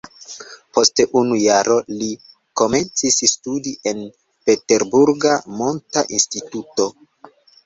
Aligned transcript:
Post 0.75 1.01
unu 1.19 1.35
jaro 1.41 1.75
li 1.99 2.07
komencis 2.61 3.19
studi 3.33 3.75
en 3.93 4.01
peterburga 4.49 5.37
monta 5.61 6.05
instituto. 6.19 6.91